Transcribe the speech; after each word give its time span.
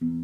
Buenas 0.00 0.22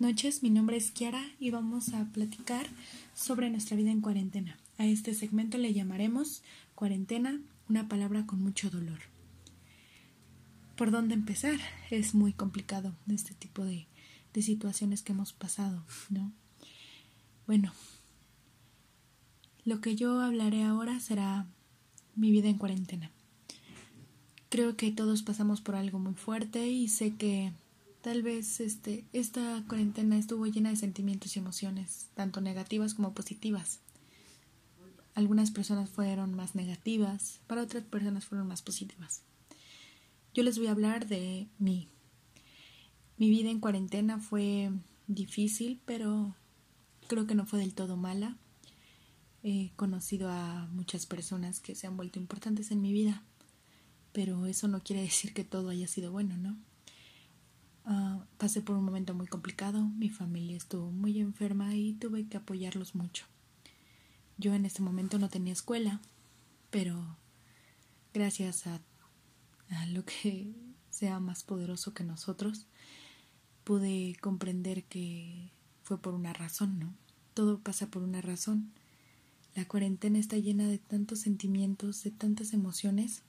noches, 0.00 0.44
mi 0.44 0.50
nombre 0.50 0.76
es 0.76 0.92
Kiara 0.92 1.24
y 1.40 1.50
vamos 1.50 1.94
a 1.94 2.04
platicar 2.12 2.68
sobre 3.16 3.50
nuestra 3.50 3.76
vida 3.76 3.90
en 3.90 4.00
cuarentena. 4.00 4.56
A 4.76 4.86
este 4.86 5.14
segmento 5.14 5.58
le 5.58 5.74
llamaremos 5.74 6.42
cuarentena, 6.76 7.40
una 7.68 7.88
palabra 7.88 8.24
con 8.24 8.40
mucho 8.40 8.70
dolor. 8.70 9.17
¿Por 10.78 10.90
dónde 10.92 11.14
empezar? 11.14 11.58
Es 11.90 12.14
muy 12.14 12.32
complicado 12.32 12.94
este 13.12 13.34
tipo 13.34 13.64
de, 13.64 13.86
de 14.32 14.42
situaciones 14.42 15.02
que 15.02 15.12
hemos 15.12 15.32
pasado, 15.32 15.84
¿no? 16.08 16.32
Bueno, 17.46 17.72
lo 19.64 19.80
que 19.80 19.96
yo 19.96 20.20
hablaré 20.20 20.62
ahora 20.62 21.00
será 21.00 21.46
mi 22.14 22.30
vida 22.30 22.48
en 22.48 22.56
cuarentena. 22.58 23.10
Creo 24.48 24.76
que 24.76 24.90
todos 24.92 25.22
pasamos 25.22 25.60
por 25.60 25.74
algo 25.74 25.98
muy 25.98 26.14
fuerte 26.14 26.68
y 26.68 26.88
sé 26.88 27.14
que 27.16 27.52
Tal 28.00 28.22
vez 28.22 28.60
este, 28.60 29.04
esta 29.12 29.64
cuarentena 29.68 30.16
estuvo 30.16 30.46
llena 30.46 30.70
de 30.70 30.76
sentimientos 30.76 31.34
y 31.34 31.40
emociones, 31.40 32.06
tanto 32.14 32.40
negativas 32.40 32.94
como 32.94 33.12
positivas. 33.12 33.80
Algunas 35.14 35.50
personas 35.50 35.90
fueron 35.90 36.34
más 36.34 36.54
negativas, 36.54 37.40
para 37.48 37.62
otras 37.62 37.82
personas 37.82 38.24
fueron 38.24 38.46
más 38.46 38.62
positivas. 38.62 39.22
Yo 40.34 40.42
les 40.42 40.58
voy 40.58 40.68
a 40.68 40.72
hablar 40.72 41.06
de 41.06 41.48
mí. 41.58 41.88
Mi 43.16 43.30
vida 43.30 43.50
en 43.50 43.60
cuarentena 43.60 44.20
fue 44.20 44.70
difícil, 45.06 45.80
pero 45.84 46.36
creo 47.08 47.26
que 47.26 47.34
no 47.34 47.46
fue 47.46 47.58
del 47.58 47.74
todo 47.74 47.96
mala. 47.96 48.36
He 49.42 49.72
conocido 49.76 50.30
a 50.30 50.68
muchas 50.72 51.06
personas 51.06 51.60
que 51.60 51.74
se 51.74 51.86
han 51.86 51.96
vuelto 51.96 52.18
importantes 52.18 52.70
en 52.70 52.80
mi 52.80 52.92
vida, 52.92 53.22
pero 54.12 54.46
eso 54.46 54.68
no 54.68 54.82
quiere 54.82 55.02
decir 55.02 55.32
que 55.32 55.44
todo 55.44 55.70
haya 55.70 55.88
sido 55.88 56.12
bueno, 56.12 56.36
¿no? 56.36 56.56
Ah, 57.84 58.22
pasé 58.36 58.60
por 58.60 58.76
un 58.76 58.84
momento 58.84 59.14
muy 59.14 59.26
complicado, 59.26 59.82
mi 59.82 60.10
familia 60.10 60.56
estuvo 60.56 60.90
muy 60.90 61.18
enferma 61.20 61.74
y 61.74 61.94
tuve 61.94 62.28
que 62.28 62.36
apoyarlos 62.36 62.94
mucho. 62.94 63.24
Yo 64.36 64.54
en 64.54 64.66
ese 64.66 64.82
momento 64.82 65.18
no 65.18 65.30
tenía 65.30 65.54
escuela, 65.54 66.00
pero 66.70 67.16
gracias 68.12 68.66
a, 68.66 68.80
lo 69.90 70.04
que 70.04 70.52
sea 70.90 71.20
más 71.20 71.42
poderoso 71.42 71.94
que 71.94 72.04
nosotros, 72.04 72.66
pude 73.64 74.16
comprender 74.20 74.84
que 74.84 75.50
fue 75.82 76.00
por 76.00 76.14
una 76.14 76.32
razón, 76.32 76.78
¿no? 76.78 76.94
Todo 77.34 77.60
pasa 77.60 77.88
por 77.88 78.02
una 78.02 78.20
razón. 78.20 78.72
La 79.54 79.66
cuarentena 79.66 80.18
está 80.18 80.36
llena 80.38 80.66
de 80.68 80.78
tantos 80.78 81.20
sentimientos, 81.20 82.02
de 82.02 82.10
tantas 82.10 82.52
emociones, 82.52 83.22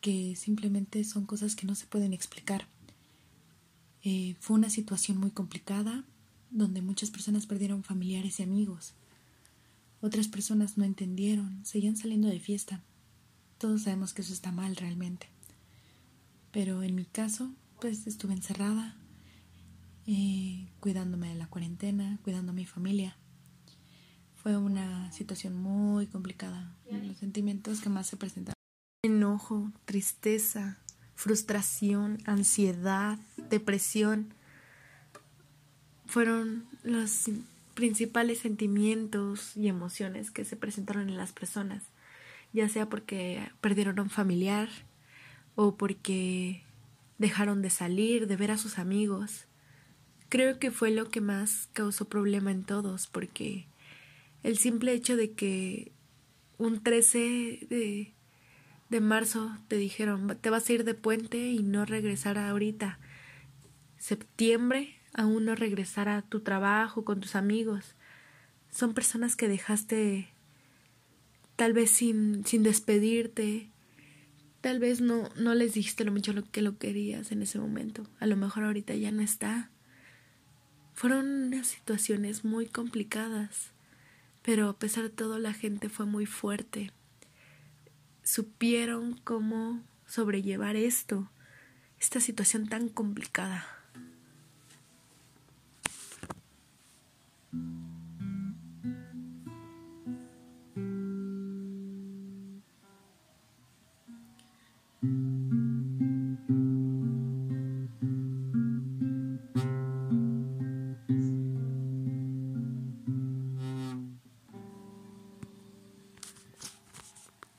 que 0.00 0.36
simplemente 0.36 1.02
son 1.04 1.26
cosas 1.26 1.56
que 1.56 1.66
no 1.66 1.74
se 1.74 1.86
pueden 1.86 2.12
explicar. 2.12 2.66
Eh, 4.02 4.36
fue 4.40 4.56
una 4.56 4.70
situación 4.70 5.18
muy 5.18 5.30
complicada 5.30 6.04
donde 6.50 6.82
muchas 6.82 7.10
personas 7.10 7.46
perdieron 7.46 7.82
familiares 7.82 8.40
y 8.40 8.42
amigos. 8.42 8.94
Otras 10.00 10.28
personas 10.28 10.78
no 10.78 10.84
entendieron, 10.84 11.64
seguían 11.64 11.96
saliendo 11.96 12.28
de 12.28 12.40
fiesta. 12.40 12.80
Todos 13.58 13.82
sabemos 13.82 14.14
que 14.14 14.22
eso 14.22 14.32
está 14.32 14.52
mal 14.52 14.76
realmente. 14.76 15.28
Pero 16.52 16.82
en 16.82 16.94
mi 16.94 17.04
caso, 17.04 17.50
pues 17.80 18.06
estuve 18.06 18.32
encerrada, 18.32 18.96
eh, 20.06 20.68
cuidándome 20.80 21.28
de 21.28 21.34
la 21.34 21.48
cuarentena, 21.48 22.18
cuidando 22.22 22.52
a 22.52 22.54
mi 22.54 22.64
familia. 22.64 23.16
Fue 24.42 24.56
una 24.56 25.10
situación 25.12 25.54
muy 25.56 26.06
complicada. 26.06 26.72
Los 26.90 27.18
sentimientos 27.18 27.80
que 27.80 27.88
más 27.88 28.06
se 28.06 28.16
presentaron. 28.16 28.54
Enojo, 29.02 29.72
tristeza, 29.84 30.78
frustración, 31.14 32.18
ansiedad, 32.24 33.18
depresión. 33.50 34.32
Fueron 36.06 36.64
los 36.84 37.24
principales 37.74 38.38
sentimientos 38.38 39.56
y 39.56 39.68
emociones 39.68 40.30
que 40.30 40.44
se 40.44 40.56
presentaron 40.56 41.08
en 41.08 41.16
las 41.16 41.32
personas, 41.32 41.82
ya 42.52 42.68
sea 42.68 42.88
porque 42.88 43.50
perdieron 43.60 43.98
a 43.98 44.02
un 44.02 44.10
familiar 44.10 44.68
o 45.54 45.76
porque 45.76 46.62
dejaron 47.18 47.62
de 47.62 47.70
salir, 47.70 48.26
de 48.26 48.36
ver 48.36 48.50
a 48.50 48.58
sus 48.58 48.78
amigos. 48.78 49.46
Creo 50.28 50.58
que 50.58 50.70
fue 50.70 50.90
lo 50.90 51.08
que 51.08 51.20
más 51.20 51.68
causó 51.72 52.08
problema 52.08 52.50
en 52.50 52.64
todos, 52.64 53.06
porque 53.06 53.66
el 54.42 54.58
simple 54.58 54.92
hecho 54.92 55.16
de 55.16 55.32
que 55.32 55.92
un 56.58 56.82
13 56.82 57.66
de 57.68 58.12
de 58.88 59.00
marzo 59.00 59.56
te 59.68 59.76
dijeron 59.76 60.36
te 60.40 60.50
vas 60.50 60.68
a 60.68 60.72
ir 60.72 60.84
de 60.84 60.94
puente 60.94 61.50
y 61.50 61.62
no 61.62 61.84
regresar 61.84 62.38
ahorita. 62.38 62.98
Septiembre 63.98 64.96
aún 65.14 65.44
no 65.44 65.54
regresar 65.54 66.08
a 66.08 66.22
tu 66.22 66.40
trabajo 66.40 67.04
con 67.04 67.20
tus 67.20 67.34
amigos. 67.34 67.94
Son 68.70 68.94
personas 68.94 69.36
que 69.36 69.48
dejaste 69.48 70.28
tal 71.58 71.74
vez 71.74 71.90
sin, 71.90 72.46
sin 72.46 72.62
despedirte. 72.62 73.68
Tal 74.62 74.78
vez 74.78 75.02
no, 75.02 75.28
no 75.36 75.54
les 75.54 75.74
dijiste 75.74 76.04
lo 76.04 76.12
mucho 76.12 76.32
lo 76.32 76.50
que 76.50 76.62
lo 76.62 76.78
querías 76.78 77.32
en 77.32 77.42
ese 77.42 77.58
momento. 77.58 78.06
A 78.20 78.26
lo 78.26 78.36
mejor 78.36 78.64
ahorita 78.64 78.94
ya 78.94 79.12
no 79.12 79.20
está. 79.20 79.70
Fueron 80.94 81.26
unas 81.48 81.66
situaciones 81.66 82.44
muy 82.44 82.66
complicadas, 82.66 83.72
pero 84.42 84.70
a 84.70 84.78
pesar 84.78 85.02
de 85.04 85.10
todo 85.10 85.38
la 85.38 85.52
gente 85.52 85.90
fue 85.90 86.06
muy 86.06 86.24
fuerte 86.24 86.92
supieron 88.28 89.18
cómo 89.24 89.82
sobrellevar 90.06 90.76
esto, 90.76 91.30
esta 91.98 92.20
situación 92.20 92.68
tan 92.68 92.90
complicada. 92.90 93.66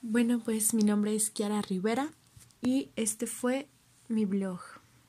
Bueno, 0.02 0.40
pues 0.40 0.74
mi 0.74 0.84
nombre 0.84 1.14
es 1.14 1.30
Kiara 1.30 1.62
Rivera 1.62 2.10
y 2.62 2.90
este 2.96 3.28
fue 3.28 3.68
mi 4.08 4.24
blog. 4.24 4.62